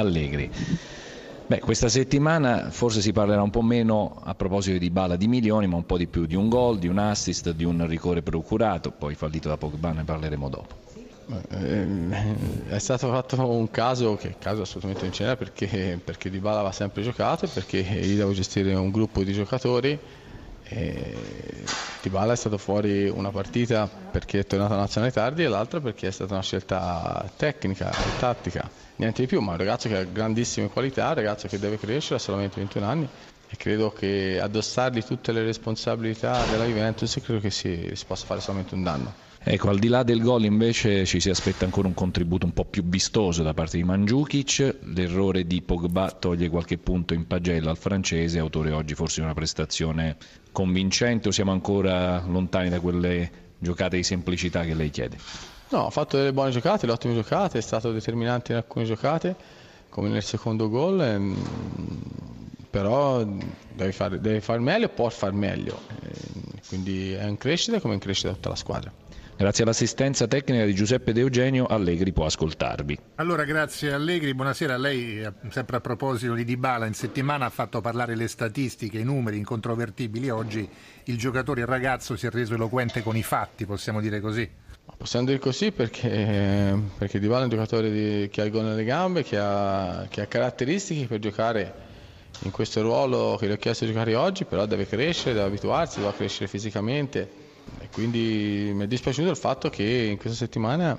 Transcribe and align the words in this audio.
Allegri. 0.00 0.50
Beh, 1.46 1.58
questa 1.58 1.88
settimana 1.88 2.70
forse 2.70 3.00
si 3.00 3.12
parlerà 3.12 3.42
un 3.42 3.50
po' 3.50 3.62
meno 3.62 4.20
a 4.22 4.34
proposito 4.36 4.78
di 4.78 4.88
Bala 4.88 5.16
di 5.16 5.26
milioni, 5.26 5.66
ma 5.66 5.76
un 5.76 5.84
po' 5.84 5.98
di 5.98 6.06
più 6.06 6.26
di 6.26 6.36
un 6.36 6.48
gol, 6.48 6.78
di 6.78 6.86
un 6.86 6.98
assist, 6.98 7.50
di 7.50 7.64
un 7.64 7.86
rigore 7.88 8.22
procurato, 8.22 8.92
poi 8.92 9.16
fallito 9.16 9.48
da 9.48 9.56
Pogba 9.56 9.90
ne 9.90 10.04
parleremo 10.04 10.48
dopo. 10.48 10.74
Eh, 11.50 11.86
è 12.68 12.78
stato 12.78 13.08
fatto 13.08 13.48
un 13.48 13.70
caso 13.70 14.16
che 14.16 14.36
caso 14.38 14.62
assolutamente 14.62 15.02
non 15.02 15.12
c'era 15.12 15.36
perché, 15.36 16.00
perché 16.02 16.30
Di 16.30 16.38
Bala 16.38 16.62
va 16.62 16.72
sempre 16.72 17.02
giocato 17.02 17.46
e 17.46 17.48
perché 17.48 17.78
io 17.78 18.16
devo 18.16 18.32
gestire 18.32 18.74
un 18.74 18.90
gruppo 18.90 19.22
di 19.22 19.32
giocatori 19.32 19.98
e 20.70 21.66
Di 22.00 22.08
Bala 22.08 22.32
è 22.32 22.36
stato 22.36 22.56
fuori 22.58 23.08
una 23.08 23.30
partita 23.30 23.88
perché 23.88 24.40
è 24.40 24.46
tornato 24.46 24.74
a 24.74 24.76
nazionale 24.76 25.12
tardi 25.12 25.42
e 25.42 25.48
l'altra 25.48 25.80
perché 25.80 26.06
è 26.06 26.10
stata 26.10 26.32
una 26.34 26.42
scelta 26.42 27.30
tecnica 27.36 28.00
e 28.00 28.14
tattica 28.16 28.70
niente 28.96 29.22
di 29.22 29.26
più, 29.26 29.40
ma 29.40 29.50
è 29.50 29.52
un 29.52 29.58
ragazzo 29.58 29.88
che 29.88 29.96
ha 29.96 30.04
grandissime 30.04 30.68
qualità, 30.68 31.08
un 31.08 31.14
ragazzo 31.14 31.48
che 31.48 31.58
deve 31.58 31.78
crescere, 31.78 32.16
ha 32.16 32.18
solamente 32.18 32.60
21 32.60 32.86
anni 32.86 33.08
e 33.48 33.56
credo 33.56 33.90
che 33.90 34.38
addossargli 34.40 35.02
tutte 35.02 35.32
le 35.32 35.42
responsabilità 35.42 36.46
della 36.46 36.64
Juventus 36.66 37.18
credo 37.20 37.40
che 37.40 37.50
si, 37.50 37.90
si 37.94 38.04
possa 38.06 38.26
fare 38.26 38.40
solamente 38.40 38.74
un 38.74 38.82
danno. 38.82 39.14
Ecco, 39.42 39.70
al 39.70 39.78
di 39.78 39.88
là 39.88 40.02
del 40.02 40.20
gol 40.20 40.44
invece 40.44 41.06
ci 41.06 41.18
si 41.18 41.30
aspetta 41.30 41.64
ancora 41.64 41.88
un 41.88 41.94
contributo 41.94 42.44
un 42.44 42.52
po' 42.52 42.66
più 42.66 42.84
vistoso 42.84 43.42
da 43.42 43.54
parte 43.54 43.78
di 43.78 43.84
Mandzukic, 43.84 44.76
l'errore 44.94 45.46
di 45.46 45.62
Pogba 45.62 46.10
toglie 46.10 46.50
qualche 46.50 46.76
punto 46.76 47.14
in 47.14 47.26
pagella 47.26 47.70
al 47.70 47.78
francese, 47.78 48.38
autore 48.38 48.70
oggi 48.70 48.94
forse 48.94 49.20
di 49.20 49.24
una 49.24 49.32
prestazione 49.32 50.18
convincente 50.52 51.28
o 51.28 51.30
siamo 51.30 51.52
ancora 51.52 52.22
lontani 52.26 52.68
da 52.68 52.80
quelle 52.80 53.30
giocate 53.58 53.96
di 53.96 54.02
semplicità 54.02 54.62
che 54.64 54.74
lei 54.74 54.90
chiede? 54.90 55.16
No, 55.70 55.86
ha 55.86 55.90
fatto 55.90 56.18
delle 56.18 56.34
buone 56.34 56.50
giocate, 56.50 56.80
delle 56.80 56.92
ottime 56.92 57.14
giocate, 57.14 57.56
è 57.56 57.62
stato 57.62 57.92
determinante 57.92 58.52
in 58.52 58.58
alcune 58.58 58.84
giocate, 58.84 59.34
come 59.88 60.10
nel 60.10 60.22
secondo 60.22 60.68
gol, 60.68 61.00
ehm, 61.00 61.42
però 62.68 63.24
deve 63.24 63.92
fare, 63.92 64.20
deve 64.20 64.42
fare 64.42 64.58
meglio 64.58 64.88
può 64.90 65.08
far 65.08 65.32
meglio. 65.32 65.80
Ehm, 66.02 66.42
quindi 66.68 67.12
è 67.12 67.24
in 67.24 67.38
crescita 67.38 67.80
come 67.80 67.94
in 67.94 68.00
crescita 68.00 68.32
tutta 68.32 68.50
la 68.50 68.56
squadra. 68.56 68.92
Grazie 69.40 69.64
all'assistenza 69.64 70.26
tecnica 70.26 70.66
di 70.66 70.74
Giuseppe 70.74 71.14
De 71.14 71.20
Eugenio, 71.20 71.64
Allegri 71.64 72.12
può 72.12 72.26
ascoltarvi. 72.26 72.98
Allora, 73.14 73.44
grazie 73.44 73.90
Allegri, 73.90 74.34
buonasera. 74.34 74.76
Lei, 74.76 75.22
eh, 75.22 75.32
sempre 75.48 75.78
a 75.78 75.80
proposito 75.80 76.34
di 76.34 76.44
Dybala, 76.44 76.84
in 76.84 76.92
settimana 76.92 77.46
ha 77.46 77.48
fatto 77.48 77.80
parlare 77.80 78.16
le 78.16 78.28
statistiche, 78.28 78.98
i 78.98 79.02
numeri 79.02 79.38
incontrovertibili. 79.38 80.28
Oggi 80.28 80.68
il 81.04 81.16
giocatore, 81.16 81.62
il 81.62 81.66
ragazzo, 81.66 82.16
si 82.16 82.26
è 82.26 82.30
reso 82.30 82.52
eloquente 82.52 83.02
con 83.02 83.16
i 83.16 83.22
fatti, 83.22 83.64
possiamo 83.64 84.02
dire 84.02 84.20
così. 84.20 84.46
Possiamo 84.94 85.24
dire 85.24 85.38
così 85.38 85.72
perché, 85.72 86.78
perché 86.98 87.18
Dybala 87.18 87.40
è 87.40 87.44
un 87.44 87.50
giocatore 87.50 87.90
di, 87.90 88.28
che 88.28 88.42
ha 88.42 88.44
il 88.44 88.50
gol 88.50 88.64
nelle 88.64 88.84
gambe, 88.84 89.22
che 89.22 89.38
ha, 89.38 90.06
che 90.10 90.20
ha 90.20 90.26
caratteristiche 90.26 91.06
per 91.06 91.18
giocare 91.18 91.74
in 92.42 92.50
questo 92.50 92.82
ruolo 92.82 93.38
che 93.40 93.48
gli 93.48 93.52
ho 93.52 93.56
chiesto 93.56 93.86
di 93.86 93.92
giocare 93.92 94.14
oggi, 94.16 94.44
però 94.44 94.66
deve 94.66 94.86
crescere, 94.86 95.32
deve 95.32 95.46
abituarsi, 95.46 96.00
deve 96.00 96.12
crescere 96.14 96.46
fisicamente. 96.46 97.48
Quindi 97.92 98.70
mi 98.72 98.84
è 98.84 98.86
dispiaciuto 98.86 99.30
il 99.30 99.36
fatto 99.36 99.68
che 99.68 99.82
in 99.82 100.16
questa 100.16 100.38
settimana 100.38 100.98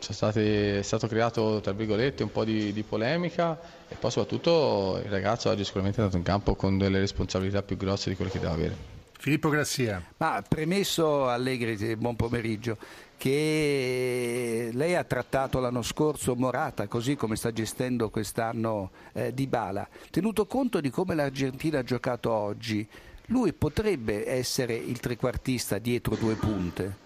state, 0.00 0.80
è 0.80 0.82
stato 0.82 1.06
creato 1.06 1.60
tra 1.60 1.72
virgolette 1.72 2.22
un 2.22 2.32
po' 2.32 2.44
di, 2.44 2.72
di, 2.72 2.82
polemica 2.82 3.58
e 3.88 3.94
poi 3.94 4.10
soprattutto 4.10 5.00
il 5.04 5.10
ragazzo 5.10 5.50
oggi 5.50 5.64
sicuramente 5.64 5.98
è 5.98 6.00
andato 6.00 6.18
in 6.18 6.24
campo 6.24 6.54
con 6.56 6.78
deve 6.78 6.98
responsabilità 6.98 7.62
più 7.62 7.76
grosse 7.76 8.10
di 8.10 8.16
quelle 8.16 8.30
che 8.30 8.40
deve 8.40 8.52
avere. 8.52 8.92
Filippo 9.22 9.50
Grassia. 9.50 10.02
Ma 10.16 10.42
premesso 10.46 11.28
Allegri, 11.28 11.94
buon 11.94 12.16
pomeriggio, 12.16 12.76
che 13.16 14.70
lei 14.72 14.96
ha 14.96 15.04
trattato 15.04 15.60
l'anno 15.60 15.82
scorso 15.82 16.34
Morata, 16.34 16.88
così 16.88 17.14
come 17.14 17.36
sta 17.36 17.52
gestendo 17.52 18.10
quest'anno 18.10 18.90
eh, 19.12 19.32
Di 19.32 19.46
Bala. 19.46 19.88
Tenuto 20.10 20.46
conto 20.46 20.80
di 20.80 20.90
come 20.90 21.14
l'Argentina 21.14 21.78
ha 21.78 21.84
giocato 21.84 22.32
oggi, 22.32 22.84
lui 23.26 23.52
potrebbe 23.52 24.28
essere 24.28 24.74
il 24.74 24.98
trequartista 25.00 25.78
dietro 25.78 26.16
due 26.16 26.34
punte? 26.34 27.00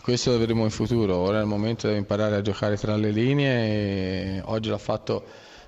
Questo 0.00 0.30
lo 0.30 0.38
vedremo 0.38 0.64
in 0.64 0.70
futuro, 0.70 1.16
ora 1.16 1.38
è 1.38 1.40
il 1.40 1.46
momento 1.46 1.88
di 1.88 1.96
imparare 1.96 2.36
a 2.36 2.42
giocare 2.42 2.76
tra 2.76 2.96
le 2.96 3.10
linee, 3.10 4.40
oggi 4.44 4.68
l'ha 4.68 4.78
fatto 4.78 5.24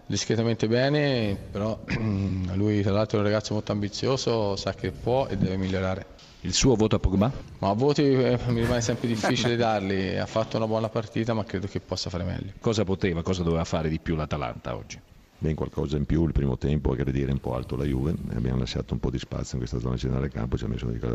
discretamente 0.07 0.67
bene, 0.67 1.37
però 1.51 1.79
lui 2.55 2.83
tra 2.83 2.93
l'altro 2.93 3.19
è 3.19 3.21
un 3.21 3.27
ragazzo 3.27 3.55
molto 3.55 3.73
ambizioso, 3.73 4.57
sa 4.57 4.75
che 4.75 4.93
può 4.93 5.27
e 5.27 5.37
deve 5.37 5.57
migliorare. 5.57 6.07
Il 6.43 6.55
suo 6.55 6.75
voto 6.75 6.97
a 6.97 6.99
Pogba? 6.99 7.31
Ma 7.59 7.73
voti 7.75 8.03
eh, 8.03 8.39
mi 8.47 8.61
rimane 8.61 8.81
sempre 8.81 9.09
difficile 9.09 9.57
darli, 9.57 10.17
ha 10.17 10.27
fatto 10.27 10.57
una 10.57 10.67
buona 10.67 10.89
partita 10.89 11.35
ma 11.35 11.45
credo 11.45 11.67
che 11.67 11.81
possa 11.81 12.09
fare 12.09 12.25
meglio. 12.25 12.53
Cosa 12.61 12.85
poteva, 12.85 13.23
cosa 13.23 13.43
doveva 13.43 13.65
fare 13.65 13.89
di 13.89 13.99
più 13.99 14.17
l'Atalanta 14.17 14.75
oggi? 14.75 14.99
Ben 15.41 15.55
qualcosa 15.55 15.97
in 15.97 16.05
più 16.05 16.27
il 16.27 16.33
primo 16.33 16.59
tempo, 16.59 16.93
aggredire 16.93 17.33
un 17.33 17.41
po' 17.41 17.55
alto 17.55 17.75
la 17.75 17.85
Juve, 17.85 18.15
abbiamo 18.35 18.59
lasciato 18.59 18.93
un 18.93 19.01
po' 19.01 19.11
di 19.11 19.19
spazio 19.19 19.55
in 19.55 19.61
questa 19.61 19.79
zona 19.79 19.97
centrale 19.97 20.29
del 20.29 20.33
campo, 20.33 20.57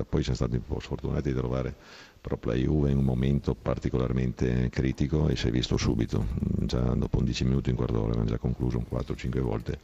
poi 0.09 0.23
siamo 0.23 0.35
stati 0.35 0.55
un 0.55 0.65
po' 0.65 0.79
sfortunati 0.79 1.31
di 1.31 1.37
trovare 1.37 1.75
proprio 2.19 2.53
la 2.53 2.57
Juve 2.57 2.89
in 2.89 2.97
un 2.97 3.03
momento 3.03 3.53
particolarmente 3.53 4.69
critico 4.69 5.27
e 5.27 5.35
si 5.35 5.47
è 5.47 5.51
visto 5.51 5.77
subito, 5.77 6.25
già 6.39 6.79
dopo 6.95 7.19
11 7.19 7.43
minuti 7.45 7.69
in 7.69 7.75
quarto 7.75 7.93
d'ora 7.93 8.07
abbiamo 8.07 8.25
già 8.27 8.39
concluso 8.39 8.79
un 8.79 8.85
4-5 8.91 9.39
volte 9.41 9.79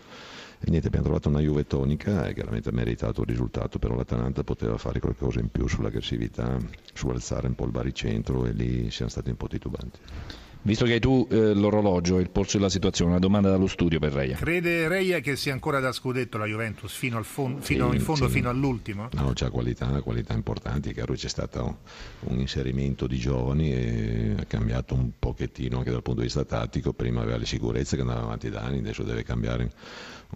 e 0.63 0.69
niente, 0.69 0.88
abbiamo 0.88 1.06
trovato 1.06 1.30
una 1.30 1.40
Juve 1.40 1.68
tonica 1.68 2.25
e 2.28 2.34
chiaramente 2.34 2.69
ha 2.69 2.72
meritato 2.72 3.22
il 3.22 3.28
risultato, 3.28 3.78
però 3.78 3.96
l'Atalanta 3.96 4.44
poteva 4.44 4.78
fare 4.78 5.00
qualcosa 5.00 5.40
in 5.40 5.50
più 5.50 5.68
sull'aggressività, 5.68 6.57
su 6.94 7.09
alzare 7.09 7.47
un 7.47 7.56
po' 7.56 7.66
il 7.66 7.72
baricentro 7.72 8.46
e 8.46 8.53
lì 8.53 8.90
siamo 8.90 9.12
stati 9.12 9.30
un 9.30 9.38
po' 9.38 9.47
titubanti. 9.47 10.00
Visto 10.63 10.85
che 10.85 10.94
hai 10.94 10.99
tu 10.99 11.27
eh, 11.31 11.55
l'orologio 11.55 12.19
e 12.19 12.22
il 12.22 12.29
polso 12.29 12.57
della 12.57 12.69
situazione, 12.69 13.09
una 13.09 13.19
domanda 13.19 13.49
dallo 13.49 13.66
studio 13.66 13.97
per 13.97 14.13
Reia. 14.13 14.38
Crede 14.38 14.88
Reia 14.88 15.19
che 15.19 15.35
sia 15.35 15.53
ancora 15.53 15.79
da 15.79 15.91
scudetto 15.91 16.38
la 16.38 16.45
Juventus 16.45 16.94
fino, 16.94 17.17
al 17.17 17.25
fon- 17.25 17.61
fino 17.61 17.89
sì, 17.89 17.95
in 17.95 18.01
fondo, 18.01 18.27
sì. 18.27 18.33
fino 18.33 18.49
all'ultimo? 18.49 19.09
No, 19.13 19.31
c'ha 19.33 19.50
qualità, 19.50 19.88
qualità 20.01 20.33
importanti, 20.33 20.91
è 20.91 20.94
chiaro 20.94 21.16
c'è 21.16 21.29
stato 21.29 21.79
un 22.25 22.39
inserimento 22.39 23.07
di 23.07 23.17
giovani 23.17 23.73
e 23.73 24.35
ha 24.38 24.45
cambiato 24.45 24.94
un 24.94 25.09
pochettino 25.17 25.79
anche 25.79 25.89
dal 25.89 26.03
punto 26.03 26.19
di 26.19 26.27
vista 26.27 26.45
tattico, 26.45 26.94
prima 26.94 27.21
aveva 27.21 27.38
le 27.38 27.47
sicurezze 27.47 27.95
che 27.95 28.01
andavano 28.01 28.27
avanti 28.27 28.51
da 28.51 28.61
anni, 28.61 28.77
adesso 28.77 29.01
deve 29.01 29.23
cambiare 29.23 29.71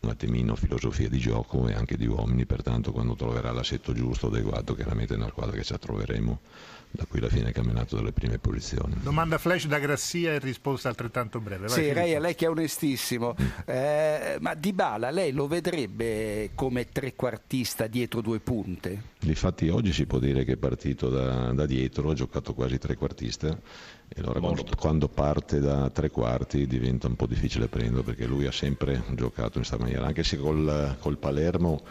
un 0.01 0.09
attimino 0.09 0.55
filosofia 0.55 1.07
di 1.07 1.19
gioco 1.19 1.67
e 1.67 1.73
anche 1.73 1.97
di 1.97 2.07
uomini, 2.07 2.47
pertanto 2.47 2.91
quando 2.91 3.15
troverà 3.15 3.51
l'assetto 3.51 3.93
giusto, 3.93 4.27
adeguato, 4.27 4.73
chiaramente 4.73 5.13
è 5.13 5.17
una 5.17 5.29
squadra 5.29 5.55
che 5.55 5.63
ci 5.63 5.75
troveremo 5.79 6.39
da 6.95 7.05
qui 7.05 7.19
alla 7.19 7.29
fine 7.29 7.43
del 7.43 7.53
campionato 7.53 7.95
delle 7.97 8.11
prime 8.11 8.39
posizioni. 8.39 8.95
Domanda 9.01 9.37
flash 9.37 9.67
da 9.67 9.79
Grassia 10.15 10.33
e 10.33 10.39
risposta 10.39 10.89
altrettanto 10.89 11.39
breve. 11.39 11.67
Vai, 11.67 11.83
sì, 11.83 11.93
lei, 11.93 12.19
lei 12.19 12.35
che 12.35 12.45
è 12.45 12.49
onestissimo, 12.49 13.35
eh, 13.65 14.37
ma 14.39 14.53
Di 14.53 14.71
Bala 14.71 15.09
lei 15.09 15.31
lo 15.31 15.47
vedrebbe 15.47 16.51
come 16.55 16.89
trequartista 16.89 17.87
dietro 17.87 18.21
due 18.21 18.39
punte? 18.39 19.13
Difatti 19.19 19.67
oggi 19.69 19.91
si 19.91 20.05
può 20.05 20.19
dire 20.19 20.45
che 20.45 20.53
è 20.53 20.57
partito 20.57 21.09
da, 21.09 21.51
da 21.51 21.65
dietro, 21.65 22.09
ha 22.09 22.13
giocato 22.13 22.53
quasi 22.53 22.77
trequartista 22.77 23.57
e 24.07 24.21
allora 24.21 24.39
quando, 24.39 24.65
quando, 24.77 25.07
parte 25.07 25.59
da 25.59 25.89
tre 25.89 26.09
quarti 26.09 26.67
diventa 26.67 27.07
un 27.07 27.15
po' 27.15 27.25
difficile 27.25 27.67
prenderlo 27.67 28.03
perché 28.03 28.25
lui 28.25 28.45
ha 28.45 28.51
sempre 28.51 29.03
giocato 29.15 29.57
in 29.57 29.65
questa 29.65 29.77
maniera, 29.77 30.05
anche 30.05 30.23
se 30.23 30.37
col, 30.37 30.95
col 30.99 31.17
Palermo 31.17 31.81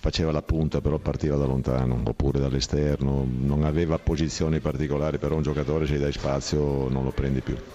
faceva 0.00 0.30
la 0.30 0.42
punta 0.42 0.80
però 0.80 0.98
partiva 0.98 1.36
da 1.36 1.44
lontano 1.44 2.00
oppure 2.04 2.38
dall'esterno, 2.38 3.26
non 3.28 3.64
aveva 3.64 3.98
posizioni 3.98 4.60
particolari, 4.60 5.18
però 5.18 5.34
un 5.34 5.42
giocatore 5.42 5.86
se 5.86 5.94
gli 5.94 5.98
dai 5.98 6.12
spazio 6.12 6.88
non 6.88 7.04
lo 7.04 7.10
prendi 7.10 7.40
più. 7.40 7.56